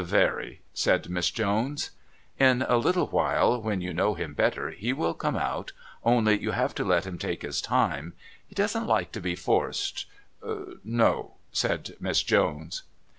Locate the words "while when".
3.05-3.81